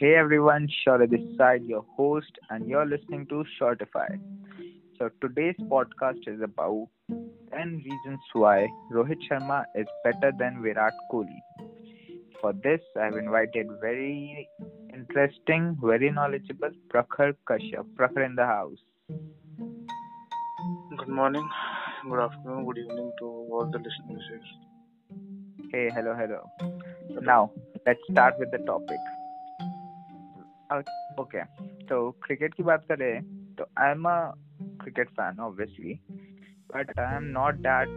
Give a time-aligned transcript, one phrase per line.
[0.00, 4.08] Hey everyone, Shore this side, your host, and you're listening to Shortify.
[4.98, 6.88] So today's podcast is about
[7.52, 11.42] 10 reasons why Rohit Sharma is better than Virat Kohli.
[12.40, 14.48] For this, I've invited very
[14.90, 17.84] interesting, very knowledgeable Prakhar Kashyap.
[17.94, 18.78] Prakhar in the house.
[20.96, 21.46] Good morning,
[22.08, 24.24] good afternoon, good evening to all the listeners.
[25.70, 26.50] Hey, hello, hello.
[27.20, 27.52] Now,
[27.84, 28.96] let's start with the topic.
[30.72, 31.44] Okay
[31.84, 33.22] तो cricket की बात करें
[33.54, 34.32] तो I am a
[34.82, 36.00] cricket fan obviously
[36.74, 37.88] but I am not that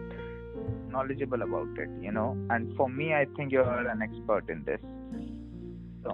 [0.92, 4.64] knowledgeable about it you know and for me I think you are an expert in
[4.70, 4.80] this
[6.04, 6.14] so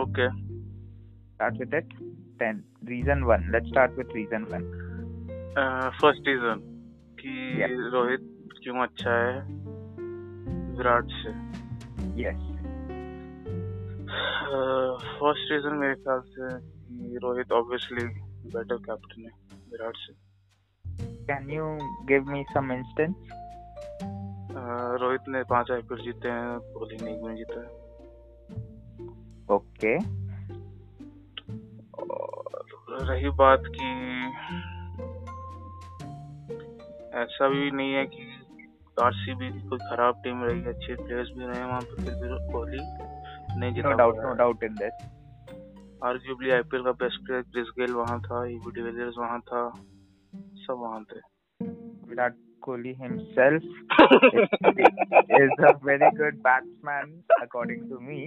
[0.00, 0.28] okay
[1.34, 1.94] start with it
[2.38, 4.70] ten reason one let's start with reason one
[6.02, 6.60] first reason
[7.20, 9.40] कि रोहित क्यों अच्छा है?
[10.76, 11.30] विराट से।
[12.22, 12.49] Yes
[15.20, 16.56] first reason मेरे ख्याल से
[17.18, 18.04] Rohit obviously
[18.50, 19.30] better captain है
[19.70, 20.30] विराट से।
[21.30, 21.66] Can you
[22.10, 23.16] give me some instance?
[24.50, 27.80] Uh, Rohit ने पाँच आईपीएल जीते हैं कोहली ने एक भी जीता है।
[29.46, 30.06] Okay.
[31.98, 33.88] और रही बात कि
[37.18, 38.46] ऐसा भी नहीं है कि
[39.02, 42.52] आरसीबी कोई खराब टीम रही है अच्छे प्लेयर्स भी रहे हैं वहाँ पे फिर भी
[42.52, 43.09] कोहली
[43.58, 44.94] नहीं जीता no doubt no doubt in this.
[46.04, 49.62] Arguably IPL का बेस्ट प्लेयर क्रिस गेल वहाँ था ईवी डिविलियर्स वहाँ था
[50.66, 51.20] सब वहाँ थे।
[52.10, 53.62] virat kohli himself
[55.36, 57.12] is a very good batsman
[57.42, 58.18] according to me.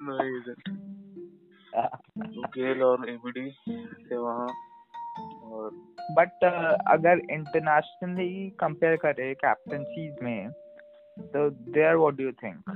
[0.00, 0.70] No, he isn't.
[2.56, 3.50] गेल और एबीडी
[4.10, 4.46] थे वहाँ
[5.44, 5.70] और
[6.18, 6.44] बट
[6.90, 8.28] अगर इंटरनेशनली
[8.60, 10.50] कंपेयर करें कैप्टनसीज में
[11.34, 12.70] तो there what do you think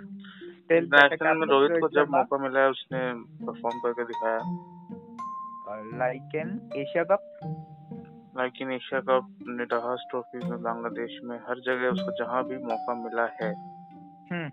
[0.70, 2.98] still national में रोहित को जब मौका मिला है उसने
[3.46, 4.38] परफॉर्म करके दिखाया।
[5.98, 7.22] Like in Asia Cup
[8.36, 12.94] like in Asia Cup Nidahas Trophy में बांग्लादेश में हर जगह उसको जहाँ भी मौका
[12.94, 13.50] मिला है
[14.30, 14.46] हम्म।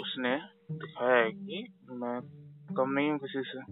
[0.00, 0.36] उसने
[0.72, 2.20] दिखाया है कि मैं
[2.76, 3.62] कम नहीं हूँ किसी से।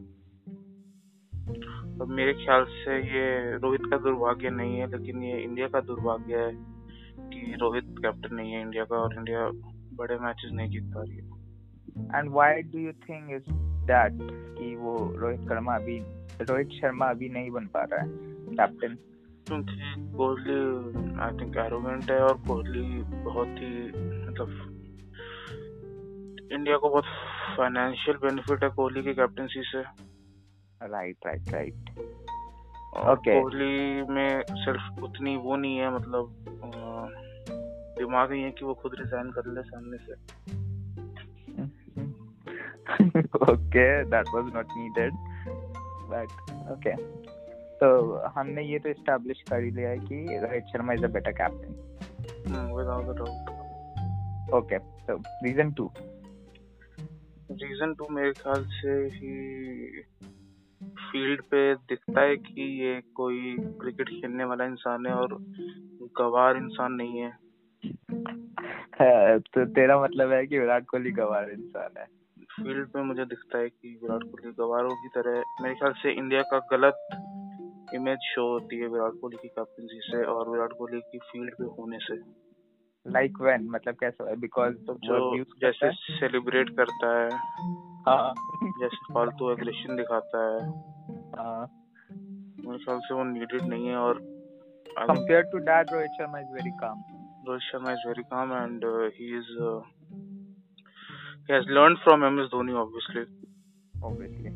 [1.98, 6.36] तो मेरे ख्याल से ये रोहित का दुर्भाग्य नहीं है लेकिन ये इंडिया का दुर्भाग्य
[6.36, 6.52] है
[7.30, 9.50] कि रोहित कैप्टन नहीं है इंडिया का और इंडिया
[9.96, 11.24] बड़े मैचेस नहीं जीत पा रही है।
[12.18, 13.52] And why do you think is
[13.90, 14.18] that
[14.58, 15.98] कि वो रोहित शर्मा अभी
[16.42, 18.08] रोहित शर्मा अभी नहीं बन पा रहा है
[18.56, 18.96] कैप्टन
[19.46, 19.74] क्योंकि
[20.16, 20.54] कोहली
[21.20, 23.70] आई थिंक एरोगेंट है और कोहली बहुत ही
[24.28, 24.48] मतलब
[26.52, 27.04] इंडिया को बहुत
[27.56, 29.82] फाइनेंशियल बेनिफिट है कोहली की कैप्टनसी से।
[30.82, 31.90] राइट राइट राइट
[32.96, 36.22] और कोहली में सिर्फ़ उतनी वो नहीं है मतलब
[37.98, 40.14] दिमाग नहीं है कि वो खुद रिजाइन कर ले सामने से।
[43.52, 45.12] Okay that was not needed
[46.10, 46.30] but
[46.70, 46.96] okay.
[47.80, 47.88] तो
[48.36, 52.74] हमने ये तो एस्टैब्लिश कर ही लिया है कि Rohit Sharma is a better captain
[52.76, 55.88] without a doubt okay so reason 2
[57.62, 59.32] reason two मेरे ख्याल से ही
[61.00, 65.36] फ़ील्ड पे दिखता है कि ये कोई क्रिकेट खेलने वाला इंसान है और
[66.20, 67.45] गवार इंसान नहीं है हाँ,
[67.84, 72.06] तो तेरा मतलब है कि विराट कोहली गवार इंसान है।
[72.44, 76.42] फ़ील्ड पे मुझे दिखता है कि विराट कोहली गवारों की तरह मेरे ख्याल से इंडिया
[76.42, 77.06] का गलत
[77.94, 81.64] इमेज शो होती है विराट कोहली की कैप्टनसी से और विराट कोहली की फ़ील्ड पे
[81.64, 82.16] होने से।
[83.10, 84.36] लाइक व्हेन मतलब कैसा है?
[84.36, 87.30] बिकॉज़ तो जो जैसे सेलिब्रेट करता है।
[88.06, 90.68] हाँ। जैसे फालतू एग्रेशन दिखाता है।
[91.30, 91.66] हाँ।
[92.68, 94.36] मेरे ख्याल से वो नीडेड नहीं है और
[95.00, 97.15] compared to that Rohit Sharma is very calm
[97.46, 99.80] Rohit Sharma is very calm and uh, he is uh,
[101.46, 103.24] he has learned from MS Dhoni obviously.
[104.02, 104.50] obviously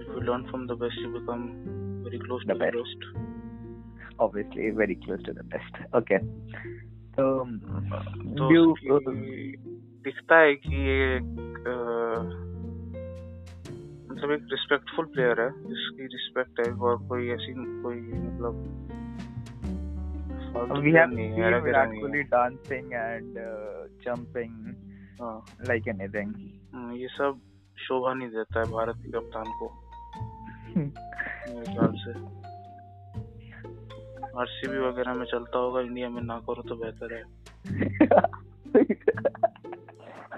[0.00, 1.44] If you learn from the best, you become
[2.04, 2.72] very close The to best.
[2.74, 4.18] the best.
[4.24, 6.18] obviously very close to the best okay
[7.16, 7.24] so
[8.38, 8.64] तो you
[10.04, 12.20] दिखता है कि ये एक, uh,
[14.12, 18.54] मतलब एक respectful player है जिसकी रिस्पेक्ट है और कोई ऐसी कोई मतलब
[20.54, 24.52] we have seen Virat Kohli dancing and uh, jumping
[25.20, 25.36] हाँ।
[25.68, 26.30] like anything.
[26.74, 27.40] हम्म, ये सब
[27.78, 29.66] शोभा नहीं देता है भारत के कप्तान को।
[30.76, 32.12] मेरे ख्याल से।
[34.40, 37.22] आरसीबी वगैरह में चलता होगा इंडिया में ना करो तो बेहतर है।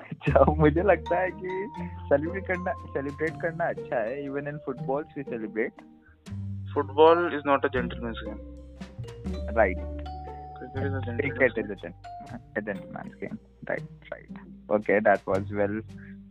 [0.04, 1.50] अच्छा मुझे लगता है कि
[2.08, 5.72] सेलिब्रेट करना सेलिब्रेट करना अच्छा है even in football we celebrate
[6.74, 8.38] football is not a gentleman's game
[9.58, 10.03] right
[10.54, 11.94] Cricket is a Cricket gentleman's is a, gen-
[12.56, 13.38] a gentleman's game.
[13.68, 14.30] Right, right.
[14.70, 15.80] Okay, that was well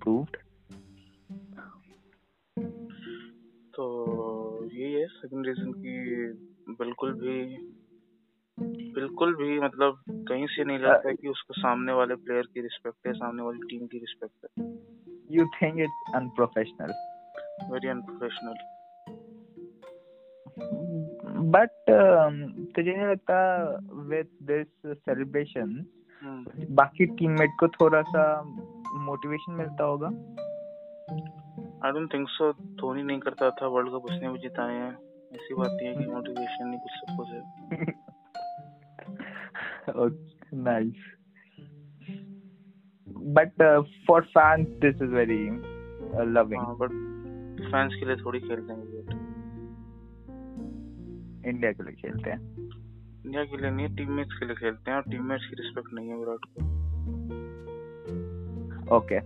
[0.02, 0.38] proved.
[3.76, 3.86] तो
[4.66, 7.38] यही है second reason कि बिल्कुल भी
[8.94, 13.08] बिल्कुल भी मतलब कहीं से नहीं लगता है कि उसको सामने वाले प्लेयर की रिस्पेक्ट
[13.08, 14.72] है सामने वाली टीम की रिस्पेक्ट है
[15.36, 16.92] You think it's unprofessional,
[17.72, 18.62] very unprofessional
[21.56, 22.36] but um,
[22.76, 23.38] तुझे नहीं लगता
[24.10, 24.68] with this
[25.10, 25.86] celebration
[26.72, 28.42] बाकी टीममेट को थोड़ा सा
[28.96, 30.08] मोटिवेशन मिलता होगा?
[31.86, 34.94] I don't think so Dhoni नहीं करता था वर्ल्ड कप उसने भी जिताए हैं।
[35.34, 38.04] ऐसी बात नहीं है कि मोटिवेशन नहीं कुछ सब कुछ है।
[39.90, 40.16] Okay,
[40.54, 41.02] nice.
[43.08, 43.52] But
[44.08, 46.60] for fans, this is very uh, loving.
[46.60, 46.90] हाँ बट
[47.72, 48.84] फैंस के लिए थोड़ी खेलते हैं
[51.46, 52.53] इंडिया के लिए खेलते हैं।
[53.26, 56.16] इंडिया के लिए नहीं टीममेट्स के लिए खेलते हैं और टीममेट्स की रिस्पेक्ट नहीं है
[56.18, 56.62] विराट को।
[58.96, 59.20] ओके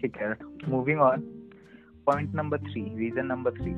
[0.00, 0.28] ठीक है
[0.68, 1.20] moving on
[2.06, 3.72] point number three reason number three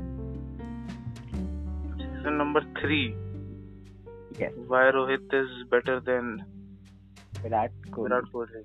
[2.03, 3.01] reason number three
[4.69, 6.29] why Rohit is better than
[7.43, 8.63] Virat Kohli Virat Kohli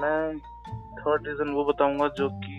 [0.00, 0.38] मैं
[0.98, 2.56] थर्ड रीजन वो बताऊँगा जो कि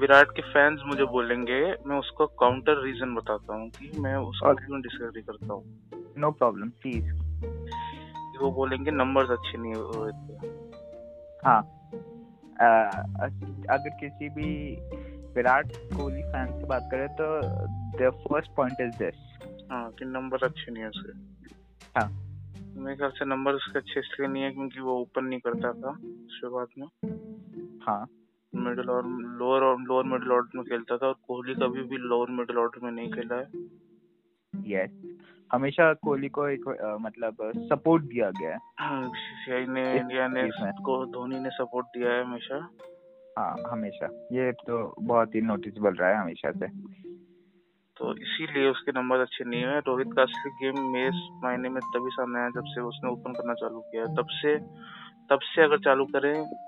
[0.00, 4.64] विराट के फैंस मुझे बोलेंगे मैं उसको काउंटर रीजन बताता हूँ कि मैं उसको Okay.
[4.66, 5.64] क्यों डिसएग्री करता हूँ।
[6.18, 7.12] नो प्रॉब्लम प्लीज़
[8.40, 10.46] वो बोलेंगे नंबर्स अच्छे नहीं है रोहित के
[11.48, 11.62] हाँ।
[12.60, 13.24] अ,
[13.70, 14.76] अगर किसी भी
[15.36, 15.66] विराट
[15.96, 17.40] कोहली फ़ैन से बात करें तो
[17.98, 19.38] the first point is this
[19.70, 21.12] हाँ कि नंबर अच्छे नहीं है उसके।
[22.00, 22.08] हाँ।
[22.82, 25.96] मेरे ख्याल से नंबर उसके अच्छे इसलिए नहीं है क्योंकि वो ओपन नहीं करता था
[26.40, 26.86] शुरुआत में।
[27.82, 28.06] हाँ।
[28.54, 32.30] मिडिल और लोअर और लोअर मिडिल ऑर्डर में खेलता था और कोहली कभी भी लोअर
[32.30, 33.46] मिडिल ऑर्डर में नहीं खेला है।
[34.66, 35.18] यस
[35.52, 40.50] हमेशा कोहली को एक अ, मतलब सपोर्ट दिया गया है। बीसीसीआई ने इंडिया ने
[40.84, 42.68] को धोनी ने सपोर्ट दिया है हमेशा।
[43.38, 46.66] हाँ हमेशा। ये तो बहुत ही नोटिसबल रहा है हमेशा से।
[47.96, 52.10] तो इसीलिए उसके नंबर अच्छे नहीं है। रोहित का असली गेम मेरे मायने में तभी
[52.10, 54.58] सामने आया जब से उसने ओपन करना चालू किया। तब से
[55.30, 56.67] तब से अगर चालू करें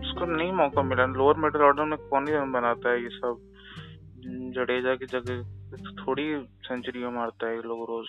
[0.00, 3.34] उसको नहीं मौका मिला। लोअर मिडिल ऑर्डर में कौन ही रन बनाता है ये सब?
[4.54, 5.36] जडेजा की जगह
[5.98, 6.24] थोड़ी
[6.66, 8.08] सेंचुरियाँ मारता है ये लोग रोज।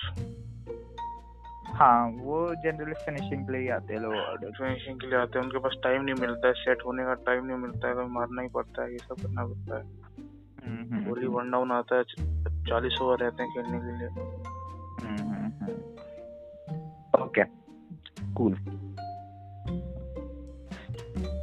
[1.75, 5.45] हाँ वो जनरली फिनिशिंग के लिए आते हैं लोग ऑर्डर फिनिशिंग के लिए आते हैं
[5.45, 8.41] उनके पास टाइम नहीं मिलता है। सेट होने का टाइम नहीं मिलता है कभी मारना
[8.41, 9.83] ही पड़ता है ये सब करना पड़ता है।
[11.05, 12.03] कोहली वन डाउन आता है
[12.67, 14.09] चालीस ओवर रहते हैं खेलने के लिए।
[17.21, 17.45] Okay,
[18.37, 18.53] cool.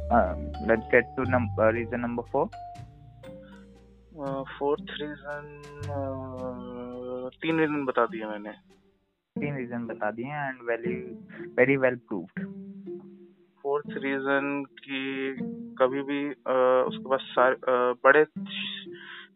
[0.09, 2.49] Um, let's get to num- uh, reason number four.
[4.59, 5.45] Fourth reason
[7.41, 8.51] तीन रीजन बता दिए मैंने।
[9.35, 10.95] तीन रीजन बता दिए and very
[11.57, 12.43] very well proved
[13.63, 14.99] fourth reason कि
[15.81, 18.25] कभी भी अह, उसके पास सारे अह, बड़े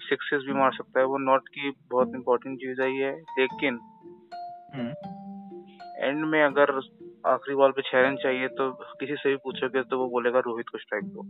[0.10, 3.80] सिक्सेस भी मार सकता है वो नॉट की बहुत इंपॉर्टेंट चीज़ है ये लेकिन
[5.98, 6.72] एंड में अगर
[7.24, 10.70] आखिरी बॉल पे छह रन चाहिए तो किसी से भी पूछोगे तो वो बोलेगा रोहित
[10.70, 11.22] को स्ट्राइक दो।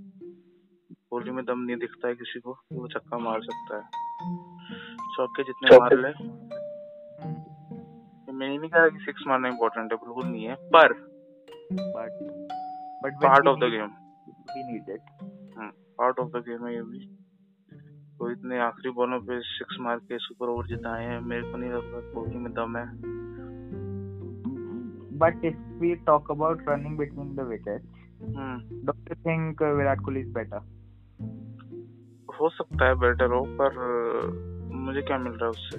[1.09, 3.83] कोहली में दम नहीं दिखता है किसी को वो छक्का मार सकता है।
[5.15, 6.12] चौके जितने मार ले
[8.33, 10.93] मैं नहीं कह रहा कि सिक्स मारना इंपॉर्टेंट है बिल्कुल नहीं है पर
[11.73, 12.12] but
[13.03, 13.91] but part of the game
[14.50, 15.01] we need it
[15.97, 17.00] part of the game है ये भी।
[18.19, 21.71] रोहित ने आखिरी बॉलों पे सिक्स मार के सुपर ओवर जिताए हैं मेरे को नहीं
[21.71, 22.85] लगता कोहली में दम है।
[25.17, 27.86] But if we talk about running between the wickets
[28.38, 30.62] hmm don't you think Virat Kohli is better
[32.39, 35.77] हो सकता है बेटर हो पर अह, मुझे क्या मिल रहा है उससे?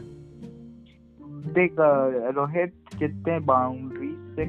[1.52, 4.44] देख अ, रोहित जितने बाउंड्री से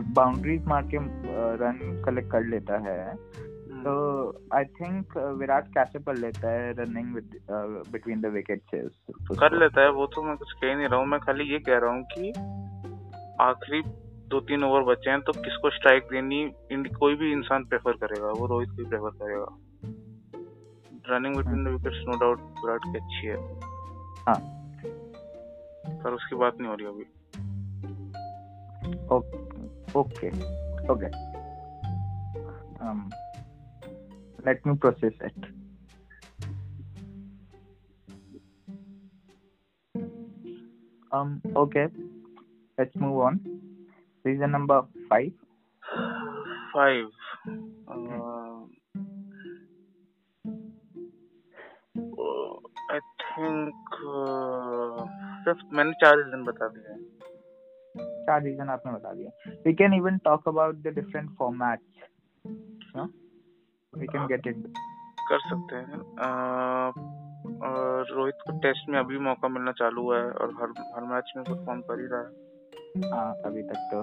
[0.00, 0.96] बाउंड्रीज मार के
[1.56, 3.16] रन कलेक्ट कर लेता है।
[3.84, 3.92] तो
[4.54, 7.14] आई थिंक विराट कैसे कर लेता है रनिंग
[7.92, 8.96] बिटवीन द विकेट्स
[9.38, 11.78] कर लेता है वो तो मैं कुछ कह नहीं रहा हूँ। मैं खाली ये कह
[11.78, 12.32] रहा हूँ कि
[13.40, 13.82] आखिरी
[14.28, 16.52] दो तीन ओवर बचे हैं तो किसको स्ट्राइक देनी
[16.88, 19.46] कोई भी इंसान प्रेफर करेगा वो रोहित को प्रेफर करेगा।
[21.14, 23.36] Running between the wickets no doubt Virat की अच्छी है।
[24.22, 24.40] हाँ।
[26.04, 27.04] पर उसकी बात नहीं हो रही अभी।
[29.96, 30.30] okay
[32.80, 33.10] um
[34.44, 35.46] let me process it.
[41.12, 41.86] Um okay.
[42.78, 43.40] Let's move on.
[44.24, 44.78] Reason number
[45.08, 45.32] five.
[46.72, 47.10] Five.
[47.88, 48.60] Uh,
[52.88, 52.98] I
[53.34, 53.74] think
[54.06, 55.04] uh,
[55.44, 57.00] fifth मैंने चार रीजन बता दिए हैं।
[58.26, 59.30] चार रीजन आपने बता दिया
[59.66, 61.86] we can even talk about the different formats
[63.92, 64.56] we can get it
[65.28, 66.00] कर सकते हैं।
[67.68, 71.32] और रोहित को टेस्ट में अभी मौका मिलना चालू हुआ है और हर हर मैच
[71.36, 72.44] में परफॉर्म कर ही रहा है।
[73.04, 73.98] हाँ अभी तक तो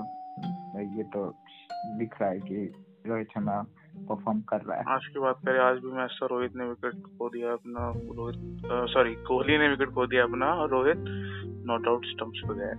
[0.97, 1.25] ये तो
[2.00, 2.71] दिख रहा है कि
[3.07, 3.55] रोहित शर्मा
[4.09, 7.01] परफॉर्म कर रहा है। आज की बात करें आज भी मैच तो रोहित ने विकेट
[7.17, 11.03] खो दिया अपना रोहित सॉरी कोहली ने विकेट खो दिया अपना और रोहित
[11.67, 12.75] नॉट आउट स्टंप्स पे गया।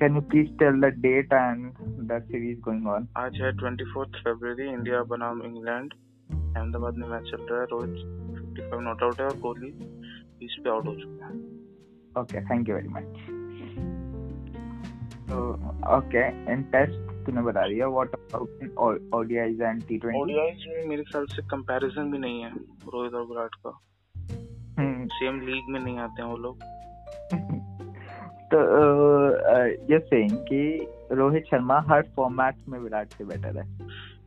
[0.00, 1.78] Can you please tell the date and
[2.10, 3.06] the series going on?
[3.18, 5.94] आज है ट्वेंटी फोर्थ फेब्रवरी इंडिया बनाम इंग्लैंड
[6.30, 7.94] अहमदाबाद में मैच चल रहा है Rohit
[8.36, 9.70] fifty five not out है और कोहली
[10.38, 11.34] बीस पे आउट हो चुका है।
[12.22, 13.39] Okay thank you very much
[15.96, 21.26] okay in test तूने बता दिया व्हाट अबाउट ओडीआईज एंड टी20 ओडीआईज में मेरे ख्याल
[21.26, 22.50] से कंपैरिजन भी नहीं है
[22.88, 23.80] रोहित और विराट का।
[25.06, 25.48] Same hmm.
[25.48, 26.58] लीग में नहीं आते हैं वो लोग।
[28.54, 28.58] तो
[29.92, 33.78] ये सेइंग कि रोहित शर्मा हर फॉर्मेट में विराट से बेटर है।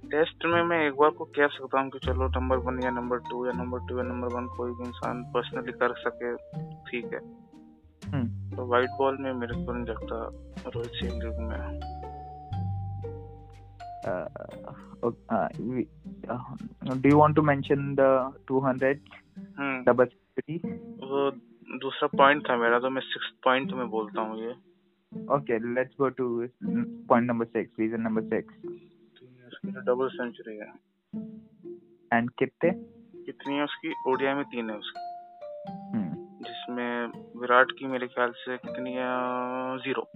[0.10, 3.18] टेस्ट में मैं एक बार को कह सकता हूँ कि चलो नंबर वन या नंबर
[3.18, 6.36] टू या नंबर टू या नंबर वन कोई भी इंसान पर्सनली कर सके
[6.72, 7.20] ठीक है।
[8.12, 10.16] हम्म। तो व्हाइट बॉल में मेरे को नहीं लगता
[10.70, 11.60] रोहित सिंह लीग में
[17.02, 18.02] do you want to mention the
[18.52, 18.94] 200
[19.86, 20.58] double century
[21.08, 21.32] वो
[21.80, 24.52] दूसरा पॉइंट था मेरा तो मैं सिक्स पॉइंट में बोलता हूँ ये।
[25.36, 26.26] Okay let's go to
[27.10, 28.54] point number six reason number six
[29.66, 30.72] double century है।
[32.12, 32.70] एंड कितने?
[33.26, 33.94] कितनी है उसकी?
[34.08, 35.00] ओडिया में तीन है उसकी।
[36.74, 36.82] Hmm.
[36.82, 39.08] जिसमें विराट की मेरे ख्याल से कितनी है
[39.78, 40.12] ज़ीरो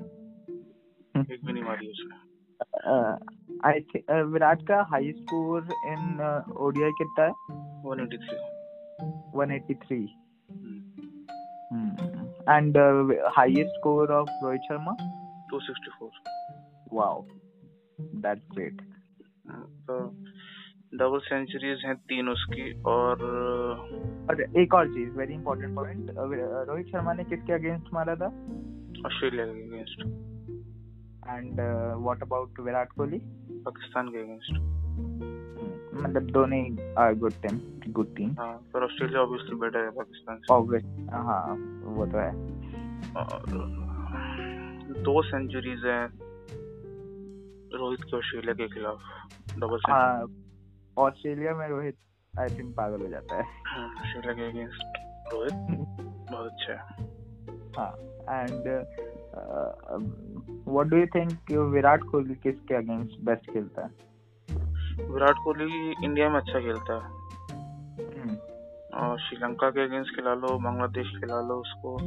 [1.17, 1.31] hmm.
[1.31, 2.15] एक भी नहीं मारी उसने
[3.69, 6.21] I uh, think uh, Virat का हाई स्कोर इन
[6.57, 7.31] ओडिया कितना है
[7.85, 8.37] 183
[9.35, 10.07] 183
[12.49, 13.03] And uh,
[13.35, 14.95] highest score of Rohit Sharma?
[15.49, 16.09] 264.
[16.91, 17.25] Wow,
[18.13, 18.79] that's great.
[19.87, 20.17] तो
[20.97, 23.23] डबल सेंचुरीज हैं तीन उसकी और
[24.29, 26.11] और एक और चीज़ very important point
[26.69, 28.27] Rohit Sharma ने किसके अगेंस्ट मारा था?
[29.05, 30.01] ऑस्ट्रेलिया के against
[31.29, 31.59] and
[32.03, 33.19] what about Virat Kohli?
[33.65, 34.51] Pakistan के अगेंस्ट
[36.03, 37.59] मतलब दोनों ही are good team
[37.93, 42.31] good team हाँ पर ऑस्ट्रेलिया ऑब्वियसली बेटर है पाकिस्तान से। ऑब्वियस हाँ वो तो है।
[43.17, 43.45] और
[45.03, 46.05] दो सेंचुरीज हैं
[47.73, 48.99] रोहित के ऑस्ट्रेलिया के खिलाफ
[49.59, 50.25] डबल हाँ
[50.97, 51.97] ऑस्ट्रेलिया में रोहित
[52.39, 54.83] आई थिंक पागल हो जाता है। ऑस्ट्रेलिया के अगेंस्ट
[55.33, 55.53] रोहित
[56.31, 57.05] बहुत अच्छा है।
[57.77, 57.91] हाँ
[58.39, 58.67] and
[60.67, 63.89] what do you think Virat Kohli किसके अगेंस्ट बेस्ट खेलता है?
[65.09, 67.11] विराट कोहली इंडिया में अच्छा खेलता है।
[68.19, 68.37] हम्म।
[68.97, 71.97] और श्रीलंका के अगेंस्ट खिला लो बांग्लादेश खिला लो उसको।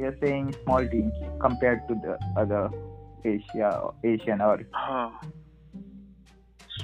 [0.00, 2.64] You're saying small teams compared to the other
[3.26, 3.70] Asia
[4.06, 5.20] Asian और हाँ।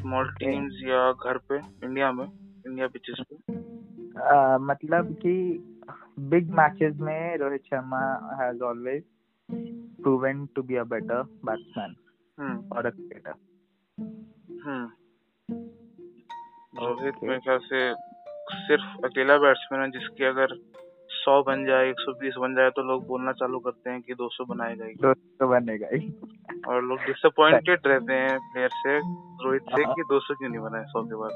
[0.06, 5.34] स्मॉल टीम्स या घर पे इंडिया में इंडिया पिचेस पे uh, मतलब कि
[6.30, 8.02] बिग मैचेस में Rohit Sharma
[8.40, 9.02] has always
[10.02, 11.96] proven to be a better batsman
[12.38, 12.56] hmm.
[12.70, 13.34] or a cricketer.
[14.64, 14.86] Hmm.
[16.78, 17.78] Rohit मेरे ख्याल से
[18.62, 20.52] सिर्फ़ अकेला बैट्समैन है जिसकी अगर
[21.26, 24.14] सौ बन जाए एक सौ बीस बन जाए तो लोग बोलना चालू करते हैं कि
[24.14, 26.14] दो सौ बनाएगा ही दो सौ बनेगा ही।
[26.68, 29.00] और लोग डिसअपॉइंटेड रहते हैं प्लेयर से
[29.44, 31.30] रोहित से कि दो सौ क्यों नहीं बनाए सौ के बाद?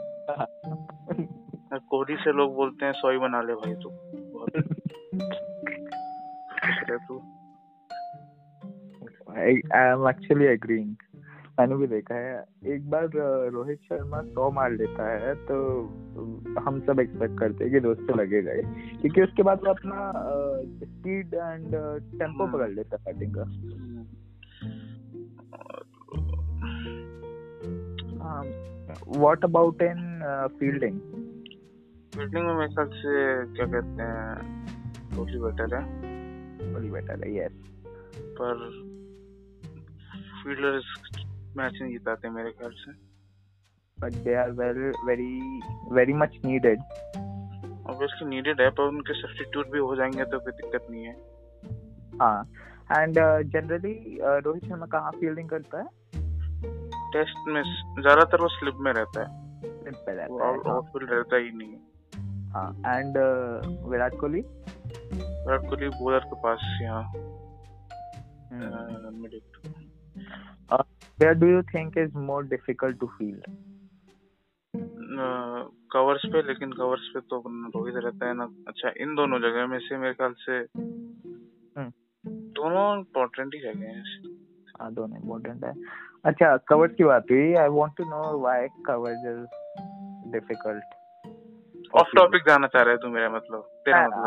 [1.90, 3.90] कोहली से लोग बोलते हैं सौ ही बना ले भाई तू।
[7.09, 7.23] तू।
[9.38, 10.94] आई एम एक्चुअली एग्रीइंग
[11.61, 12.37] मैंने भी देखा है।
[12.75, 13.09] एक बार
[13.52, 15.57] रोहित शर्मा सौ मार लेता है तो
[16.67, 18.62] हम सब एक्सपेक्ट करते हैं कि दोस्तों लगेगा ही।
[19.00, 19.99] क्योंकि उसके बाद वो अपना
[20.85, 21.75] स्पीड एंड
[22.19, 23.45] टेंपो पकड़ लेता है बैटिंग का।
[29.19, 30.00] What about in
[30.61, 31.00] fielding
[32.14, 33.12] fielding में मेरे ख्याल से
[33.57, 34.25] क्या कहते हैं
[35.17, 35.83] कोहली बेटर है।
[36.62, 37.55] कोहली बेटर है यस
[38.40, 38.69] पर
[40.43, 40.87] फील्डर्स
[41.57, 42.92] मैच नहीं जिताते मेरे ख्याल से।
[44.00, 45.61] But they are very very
[45.95, 46.78] very much needed
[47.90, 51.12] obviously needed है पर उनके सब्स्टिट्यूट भी हो जाएँगे तो कोई दिक्कत नहीं है।
[52.23, 52.45] हाँ।
[52.99, 53.14] एंड
[53.52, 55.87] जनरली रोहित शर्मा कहाँ फील्डिंग करता है?
[57.12, 57.62] टेस्ट में
[58.02, 59.26] ज़्यादातर वो स्लिप में रहता है।
[59.83, 61.76] Slip पे रहता है आउट- आउटफील्ड रहता ही नहीं
[62.50, 63.16] हाँ। एंड
[63.90, 64.40] विराट कोहली?
[64.40, 67.12] विराट कोहली बॉलर के पास यहाँ.
[69.11, 69.40] Middle
[71.21, 73.43] Where do you think is more difficult to field?
[75.93, 79.79] Covers पे लेकिन कवर्स पे तो रोहित रहता है ना। अच्छा इन दोनों जगह में
[79.79, 81.91] से मेरे ख्याल से हम्म।
[82.59, 84.05] दोनों इम्पोर्टेंट ही जगह हैं।
[84.81, 85.75] हाँ दोनों इम्पोर्टेंट है।
[86.25, 89.45] अच्छा कवर्स की बात हुई। I want to know why covers is
[90.33, 90.85] difficult
[91.95, 94.27] of topic जाना चाह रहे तू मेरा मतलब तेरा मतलब।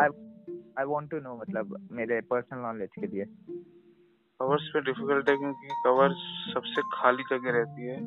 [0.79, 3.25] आई वांट टू नो मतलब मेरे पर्सनल नॉलेज के लिए।
[4.43, 6.17] कवर्स पे डिफ़िकल्ट है क्योंकि कवर्स
[6.53, 7.97] सबसे खाली जगह रहती है।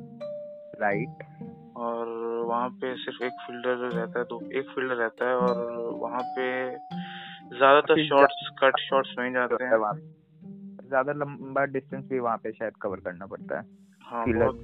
[0.80, 1.24] राइट
[1.76, 2.08] और
[2.46, 5.56] वहाँ पे सिर्फ़ एक फील्डर रहता है तो एक फील्डर रहता है और
[5.98, 6.70] वहाँ पे
[7.56, 9.94] ज़्यादातर शॉट्स कट शॉट्स वहीं जाते हैं। वहाँ
[10.88, 13.64] ज़्यादा लंबा डिस्टेंस भी वहाँ पे शायद कवर करना पड़ता है।
[14.02, 14.54] हाँ बहुत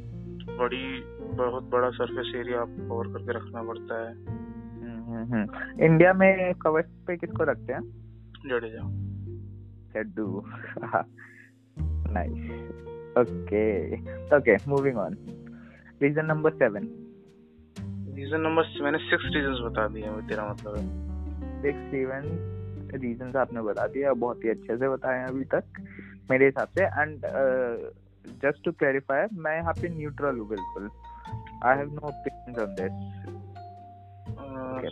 [0.60, 1.00] बड़ी
[1.36, 6.54] बहुत बड़ा सरफेस एरिया आपको कवर करके रखना पड़ता है। हम्म, हम्म, हम्म। इंडिया में
[6.54, 7.80] कवर्स पे किसको रखते हैं?
[8.46, 9.02] Jadeja.
[9.94, 10.42] Chaddu.
[12.10, 12.50] nice.
[13.16, 14.00] Okay.
[14.32, 15.16] Okay, moving on.
[16.00, 16.90] Reason number seven.
[18.14, 20.82] Reason number मैंने सिक्स रीजंस बता दिए हैं तेरा मतलब है
[21.62, 22.26] Six seven
[23.02, 25.80] reasons आपने बता दिया बहुत ही अच्छे से बताए हैं अभी तक
[26.30, 27.26] मेरे हिसाब से एंड
[28.42, 30.90] जस्ट टू क्लैरिफाई मैं यहाँ पे न्यूट्रल हूँ बिल्कुल
[31.64, 32.92] I have no opinions on this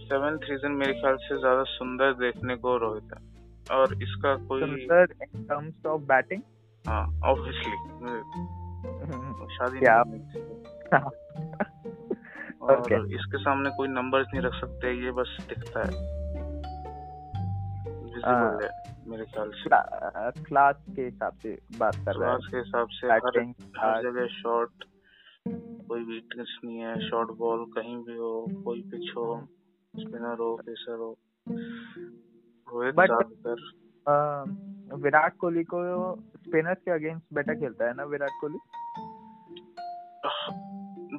[0.09, 5.15] seventh reason मेरे ख्याल से ज़्यादा सुंदर देखने को रोहित है और इसका कोई सुंदर
[5.23, 6.43] इन टर्म्स ऑफ़ बैटिंग
[6.85, 7.77] हाँ ऑब्वियसली
[9.57, 10.03] शादी क्या?
[12.61, 12.99] और Okay.
[13.15, 15.93] इसके सामने कोई नंबर्स नहीं रख सकते ये बस दिखता है
[18.25, 18.71] हाँ। विजिबल है
[19.09, 19.69] मेरे ख्याल से
[20.43, 23.39] क्लास के हिसाब से बात कर रहा क्लास के हिसाब से हर
[23.79, 24.85] हर जगह शॉट
[25.89, 28.33] कोई वीकनेस नहीं है शॉर्ट बॉल कहीं भी हो
[28.65, 29.25] कोई पिच हो
[29.95, 31.11] स्पिनर हो पेसर हो
[32.69, 32.95] रोहित
[35.03, 35.79] विराट कोहली को
[36.47, 38.59] स्पिनर्स के अगेंस्ट बेटर खेलता है ना विराट कोहली?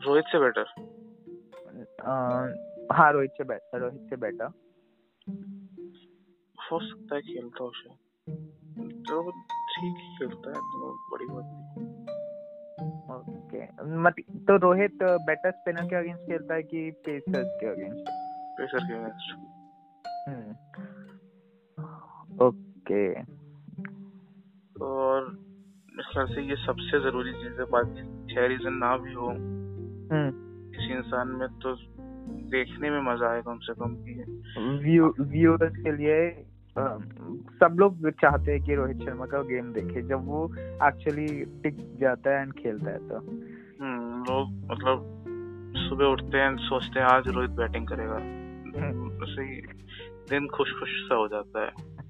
[0.06, 0.66] रोहित से बेटर
[2.94, 4.52] हाँ रोहित से बेटर रोहित से बेटर
[6.58, 7.98] हो सकता है खेलता हो शायद.
[9.10, 9.32] तो
[9.72, 11.90] ठीक खेलता है तो बड़ी बात नहीं.
[13.16, 13.62] ओके
[14.04, 14.16] मत
[14.48, 18.10] तो रोहित बेटर स्पिनर के अगेंस्ट खेलता है कि पेसर्स के अगेंस्ट?
[18.60, 19.28] पेसर के अगेंस्ट.
[22.42, 23.04] ओके
[24.82, 25.26] और
[25.96, 28.02] मेरे ख्याल से ये सबसे ज़रूरी चीज़ है बाकी
[28.34, 30.32] छह रीजन ना भी हो। हम्म।
[30.72, 31.76] किसी इंसान में तो
[32.52, 34.14] देखने में मज़ा आए कम से कम की
[34.84, 36.46] व्यू व्यूअर्स के लिए
[37.60, 40.46] सब लोग चाहते हैं कि रोहित शर्मा का गेम देखे। जब वो
[40.88, 43.16] एक्चुअली टिक जाता है एंड खेलता है तो।
[43.82, 45.18] हम्म लोग मतलब
[45.78, 48.18] सुबह उठते हैं सोचते हैं आज रोहित बैटिंग करेगा।
[49.24, 49.62] ऐसे ही
[50.30, 52.01] दिन खुश खुश सा हो जाता है।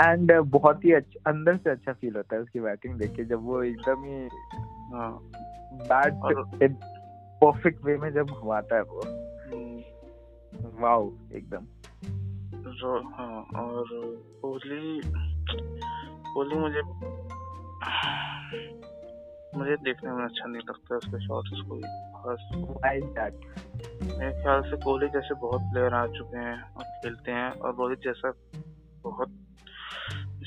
[0.00, 3.44] एंड बहुत ही अच्छा अंदर से अच्छा फील होता है उसकी बैटिंग देख के जब
[3.44, 4.28] वो एकदम ही
[5.90, 6.14] बैट
[7.42, 11.66] परफेक्ट वे में जब घुमाता है वो। हम्म, वाओ एकदम।
[12.76, 13.84] जो हाँ और
[14.42, 15.00] कोहली
[16.32, 16.82] कोहली मुझे
[19.58, 21.80] मुझे देखने में अच्छा नहीं लगता उसके शॉट्स कोई
[22.16, 22.48] खास।
[24.18, 27.98] मेरे ख्याल से कोहली जैसे बहुत प्लेयर आ चुके हैं और खेलते हैं और रोहित
[28.04, 28.32] जैसा
[29.04, 29.28] बहुत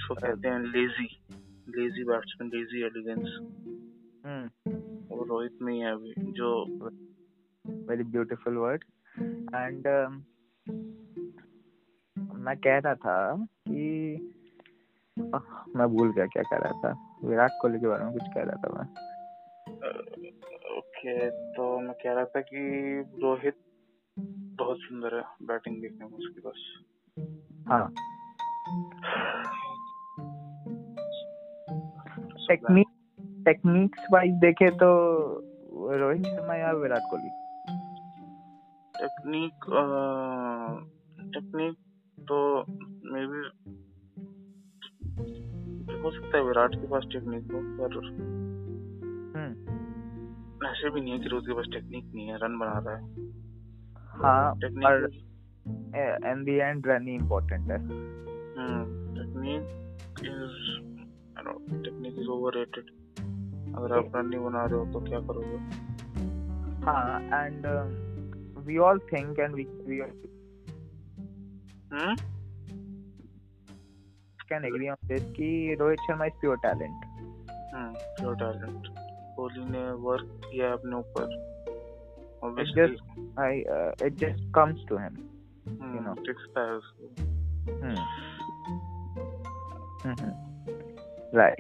[0.10, 1.06] इसको कहते हैं lazy
[1.70, 3.34] lazy batsman lazy elegance
[5.10, 6.50] वो रोहित में ही है अभी जो
[7.90, 8.84] वेरी ब्यूटीफुल वर्ड
[9.56, 9.88] एंड
[12.46, 13.18] मैं कह रहा था
[13.68, 13.84] कि
[15.18, 15.46] आह,
[15.78, 16.92] मैं भूल गया क्या कह रहा था।
[17.28, 18.88] विराट कोहली के बारे में कुछ कह रहा था मैं।
[20.78, 21.14] ओके
[21.56, 22.60] तो मैं कह रहा था कि
[23.22, 23.58] रोहित
[24.18, 26.60] बहुत सुंदर है बैटिंग देखने में उसके पास।
[27.68, 27.86] हाँ।
[32.50, 32.88] टेक्निक
[33.46, 34.90] टेक्निक्स वाइज देखे तो
[35.98, 37.30] रोहित शर्मा या विराट कोहली
[38.94, 39.66] टेक्निक
[41.34, 41.76] टेक्निक
[42.18, 42.40] तो
[43.14, 43.42] मे बी
[46.04, 47.96] हो सकता है विराट के पास टेक्निक हो पर
[49.36, 52.96] हम्म। ऐसे भी नहीं है कि रोहित के पास टेक्निक नहीं है रन बना रहा
[52.96, 53.28] है।
[54.20, 55.26] हाँ और technique
[56.26, 57.78] in the end run he. Important है
[59.16, 59.64] technique
[60.20, 60.69] is
[61.58, 62.90] technique is overrated
[63.76, 65.58] अगर आप रन नहीं बना रहे हो तो क्या करोगे?
[66.86, 67.68] हाँ and
[68.68, 70.00] we all think and we we
[71.94, 72.16] hmm
[74.50, 77.06] can agree on this कि Rohit Sharma is pure talent
[77.76, 78.88] hmm pure talent
[79.36, 81.48] Kohli ने वर्क किया अपने ऊपर
[82.42, 83.02] It just
[83.38, 85.16] I uh, it just comes to him.
[85.66, 86.14] you know.
[86.28, 87.28] दिखता है उसको
[90.04, 90.49] Hmm.
[91.34, 91.60] Right.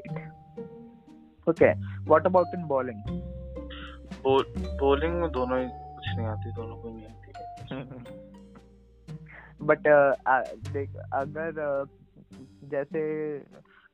[1.47, 1.73] Okay.
[2.05, 3.03] What about in bowling?
[4.25, 7.19] Bowling में दोनों ही कुछ नहीं आती दोनों को नहीं आती
[9.65, 9.87] बट
[10.73, 11.87] देख अगर uh,
[12.71, 13.01] जैसे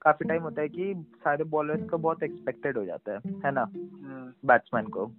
[0.01, 3.61] काफ़ी टाइम होता है कि सारे बॉलर्स का बहुत एक्सपेक्टेड हो जाता है है ना
[3.61, 5.11] हम्म, बैट्समैन को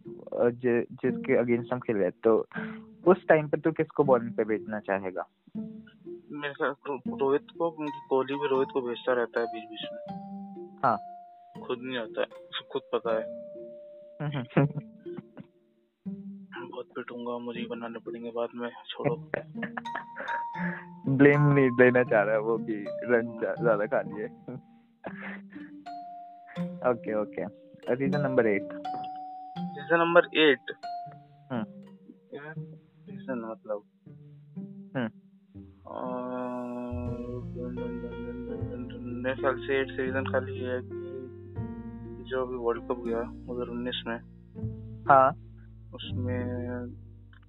[0.50, 2.36] जि, जिसके अगेंस्ट हम खेल रहे तो
[3.06, 6.74] उस टाइम पे तू किसको बॉलिंग पे भेजना चाहेगा मेरे ख्याल
[7.20, 10.35] रोहित को कोहली भी रोहित को भेजता रहता है बीच बीच में
[10.84, 10.96] हाँ.
[11.66, 12.26] खुद नहीं आता है
[12.72, 13.24] खुद पता है
[16.60, 19.16] बहुत पिटूँगा मुझे बनाने पड़ेंगे बाद में छोड़ो.
[21.18, 24.26] ब्लेम नहीं देना चाह रहा है वो कि रन ज़्यादा खा लिए
[26.90, 27.44] okay okay
[27.94, 28.68] reason number eight
[29.58, 30.72] reason number eight
[33.08, 33.82] reason मतलब?
[34.96, 35.08] हम्म.
[39.26, 43.68] मेरे ख्याल से एट रीजन खाली ये है कि जो अभी वर्ल्ड कप गया हज़ार
[43.68, 44.18] उन्नीस में।
[45.08, 45.30] हाँ।
[45.94, 46.94] उसमें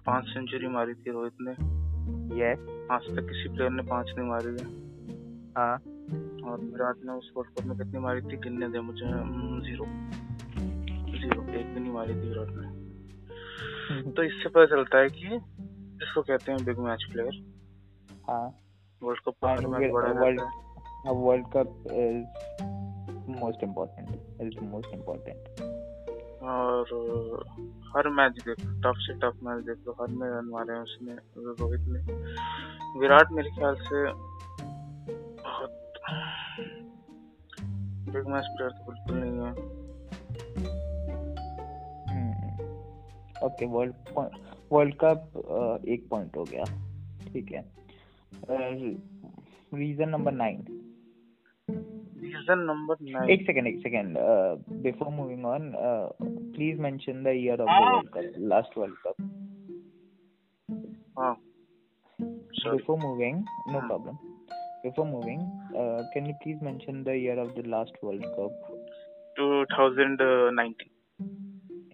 [0.06, 1.52] पाँच सेंचुरी मारी थी रोहित ने।
[2.40, 2.58] यस
[2.90, 4.66] आज तक किसी प्लेयर ने पाँच नहीं मारी है।
[5.58, 5.74] हाँ।
[6.50, 8.36] और विराट ने उस वर्ल्ड कप में कितनी मारी थी?
[8.36, 9.06] गिनने दे मुझे?
[9.06, 9.84] हम्म, ज़ीरो
[11.18, 15.28] ज़ीरो एक भी नहीं मारी थी विराट ने। तो इससे पता चलता है कि
[16.00, 17.44] जिसको कहते हैं बिग मैच प्लेयर
[18.30, 18.46] हाँ।
[19.02, 20.67] वर्ल्ड कप का मैच बड़ा World रहता है।
[21.06, 22.26] A World Cup is
[23.40, 24.08] most important.
[24.40, 25.38] Is most important.
[26.48, 26.84] और
[27.94, 31.12] हर मैच देख टफ से टफ मैच देख लो हर में रन मारे हैं उसने
[31.36, 32.00] रोहित ने।
[33.00, 33.98] विराट मेरे ख्याल से
[35.42, 35.72] बहुत
[38.14, 39.52] बिग मैच प्लेयर तो बिल्कुल नहीं है।
[43.46, 43.94] ओके वर्ल्ड
[44.72, 45.18] वर्ल्ड कप
[45.88, 46.64] एक पॉइंट हो गया।
[47.32, 47.62] ठीक है।
[49.72, 50.38] reason number hmm.
[50.38, 50.66] nine.
[52.20, 53.30] Reason number nine.
[53.30, 54.16] Eight second, eight second.
[54.16, 56.08] Uh, before moving on, uh,
[56.54, 57.78] please mention the year of ah.
[57.78, 59.16] the World Cup, last World Cup.
[61.16, 61.36] Ah.
[62.76, 63.86] Before moving, no hmm.
[63.86, 64.18] problem.
[64.82, 65.40] Before moving,
[65.76, 68.52] uh, can you please mention the year of the last World Cup?
[69.36, 70.74] 2019.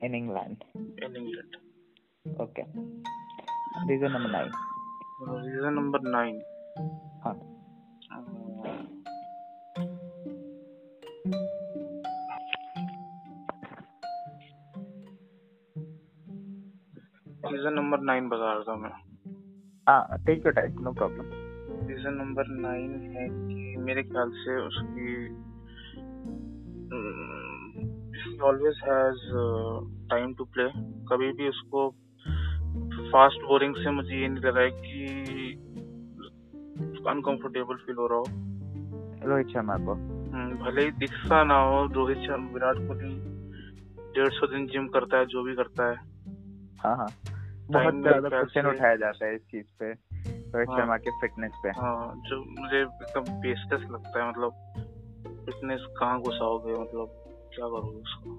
[0.03, 0.65] In England.
[0.75, 1.57] In England.
[2.41, 2.65] Okay.
[3.89, 4.51] Reason number nine.
[5.27, 6.41] Uh, reason number nine.
[18.69, 18.91] रहा था मैं।
[19.89, 21.25] हाँ take your time no problem.
[21.89, 25.27] Reason number nine है कि मेरे ख्याल से उसकी
[28.43, 29.33] always has
[30.11, 31.91] time to play कभी भी उसको
[33.13, 35.05] फास्ट बोलिंग से मुझे ये नहीं लगा है कि
[37.09, 38.25] अनकंफर्टेबल फील हो रहा हो।
[39.31, 43.15] रोहित शर्मा को। हम्म, भले ही दिखता ना हो रोहित शर्मा विराट कोहली
[44.13, 45.97] डेढ़ सौ दिन जिम करता है जो भी करता है।
[46.79, 47.34] हाँ हाँ।
[47.71, 51.69] बहुत ज़्यादा क्वेश्चन उठाया जाता है इस चीज़ पे रोहित हाँ। शर्मा के फिटनेस पे।
[51.69, 54.53] हाँ जो मुझे एकदम बेस्टस लगता है मतलब
[55.47, 57.09] फिटनेस कहाँ घुसाओगे मतलब
[57.55, 58.31] क्या करोगे उसको?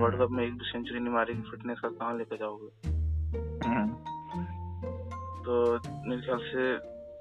[0.00, 2.88] वर्ल्ड कप में एक भी सेंचुरी नहीं मारेगी फिटनेस का कहाँ लेके जाओगे?
[3.68, 3.86] हम्म,
[5.42, 5.72] तो
[6.08, 6.72] मेरे ख्याल से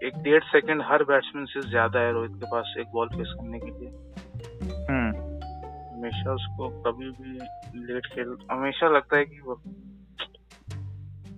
[0.08, 3.60] एक डेढ़ सेकंड हर बैट्समैन से ज़्यादा है रोहित के पास एक बॉल फेस करने
[3.60, 3.90] के लिए।
[4.90, 5.12] हम्म,
[5.96, 7.40] हमेशा उसको कभी भी
[7.94, 9.40] लेट खेल हमेशा लगता है कि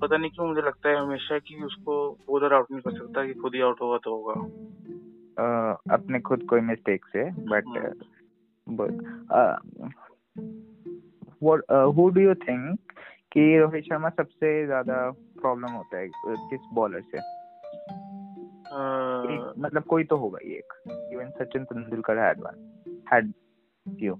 [0.04, 3.34] पता नहीं क्यों मुझे लगता है हमेशा कि उसको उधर आउट नहीं कर सकता कि
[3.34, 4.34] खुद ही आउट होगा तो होगा।
[5.44, 7.90] अ, अपने खुद कोई मिस्टेक से बट हाँ।
[12.12, 12.80] डू यू थिंक
[13.32, 17.18] कि रोहित शर्मा सबसे ज़्यादा प्रॉब्लम होता है किस बॉलर से?
[19.34, 20.74] एक- मतलब कोई तो होगा ही एक
[21.14, 22.82] even Sachin Tendulkar had one
[23.14, 23.34] had
[23.98, 24.18] you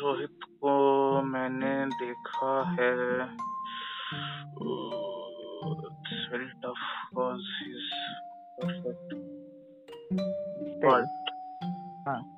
[0.00, 3.18] Rohit को मैंने देखा है
[6.32, 7.90] very tough because he is
[8.60, 9.14] perfect
[10.84, 11.30] but
[12.08, 12.34] हाँ।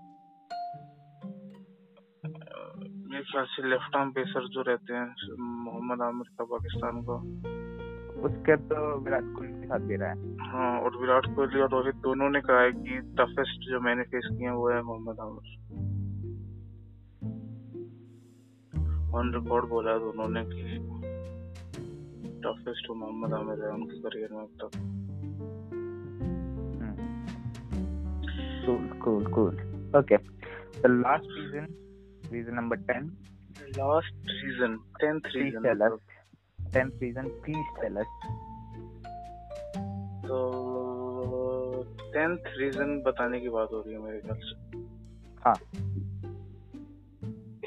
[3.11, 7.15] मेरे ख्याल से लेफ़्ट आर्म पेसर जो रहते हैं मोहम्मद आमिर का पाकिस्तान का।
[8.21, 11.95] उसके तो विराट कोहली के साथ भी रहा है। हाँ और विराट कोहली और रोहित
[11.95, 15.61] दोनों ने कहा है कि टफेस्ट जो मैंने फेस हैं वो है मोहम्मद आमिर।
[19.15, 20.80] ऑन रिकॉर्ड बोला है दोनों ने कि
[22.45, 24.79] टफेस्ट टू मोहम्मद आमिर है उनके करियर में अब तक
[28.65, 29.55] cool cool cool
[29.95, 30.19] okay
[30.83, 31.65] the last reason
[32.35, 33.09] reason number 10
[33.79, 35.97] last reason 10th reason tell us
[36.77, 38.13] 10th reason please tell us
[40.25, 40.39] तो
[42.13, 44.79] टेंथ रीजन बताने की बात हो रही है मेरे ख्याल से
[45.45, 45.55] हाँ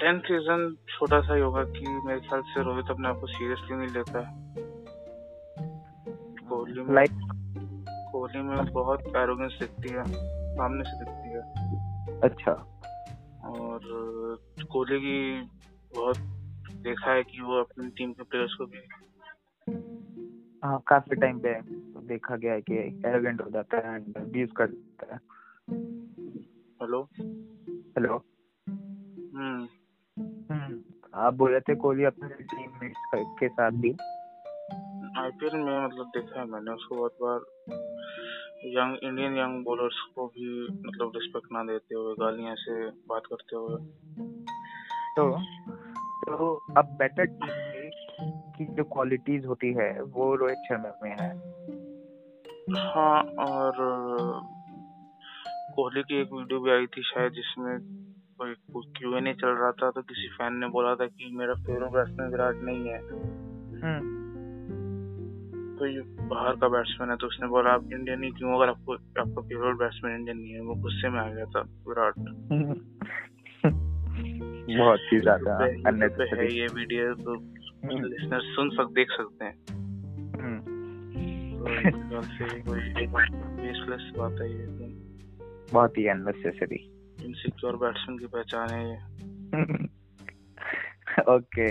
[0.03, 3.77] टेंथ रीजन छोटा सा ही होगा कि मेरे ख्याल से रोहित अपने आप को सीरियसली
[3.77, 4.25] नहीं लेता है।
[6.49, 7.07] कोहली में
[8.11, 10.03] कोहली में बहुत एरोगेंस दिखती है
[10.51, 11.41] सामने से दिखती है।
[12.21, 12.51] अच्छा।
[13.45, 13.79] और
[14.71, 15.41] कोहली की
[15.95, 16.17] बहुत
[16.71, 18.77] देखा है कि वो अपनी टीम के प्लेयर्स को भी।
[20.63, 21.61] हाँ काफ़ी टाइम पे
[22.07, 25.19] देखा गया है कि एरोगेंट हो जाता है एंड अब्यूज कर देता है।
[26.81, 27.09] हेलो
[27.97, 28.25] हेलो
[31.15, 32.97] आप बोल रहे थे कोहली अपने टीममेट्स
[33.39, 33.91] के साथ भी?
[35.17, 37.39] आईपीएल में मतलब देखा है मैंने उसको बहुत बार।
[38.65, 43.55] यंग इंडियन यंग बॉलर्स को भी मतलब रिस्पेक्ट ना देते हुए गालियाँ से बात करते
[43.55, 43.77] हुए।
[45.15, 45.37] तो
[46.25, 47.93] तो अब बेटर टीममेट
[48.57, 51.31] की जो क्वालिटीज होती है वो रोहित शर्मा में है।
[52.79, 53.73] हाँ और
[55.75, 58.02] कोहली की एक वीडियो भी आई थी शायद जिसमें
[58.37, 58.53] कोई
[58.97, 61.91] क्यू एन ए चल रहा था तो किसी फ़ैन ने बोला था कि मेरा फेवरेट
[61.91, 62.99] बैट्समैन विराट नहीं है।
[63.83, 64.01] हम्म,
[65.79, 68.93] तो ये बाहर का बैट्समैन है तो उसने बोला आप इंडियन ही क्यों अगर आपको
[68.93, 72.15] आपका फेवरेट बैट्समैन इंडियन नहीं है। वो गुस्से में आ गया था विराट।
[74.77, 77.35] बहुत ही ज़्यादा है ये वीडियो तो
[78.07, 79.55] लिसनर सुन सक देख सकते हैं।
[81.63, 82.21] तो
[82.69, 82.79] कोई
[83.57, 84.85] बेसलेस बात है ये। तो
[85.73, 86.79] बहुत ही अननेसेसरी
[87.25, 88.97] इनसिक्योर बैट्समैन की पहचान है ये।
[91.35, 91.67] Okay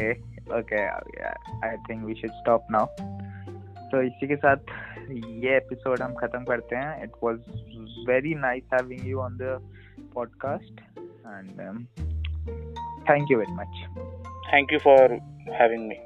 [0.59, 0.83] okay
[1.67, 2.87] I think we should stop now
[3.91, 4.57] तो इसी के साथ
[5.11, 7.39] ये एपिसोड हम खत्म करते हैं। It was
[8.09, 9.59] very nice having you on the
[10.15, 11.87] podcast and
[13.11, 13.83] thank you very much
[14.53, 15.13] thank you for
[15.53, 15.99] having me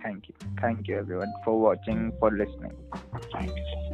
[0.00, 2.72] thank you thank you everyone for watching for listening
[3.34, 3.85] thank you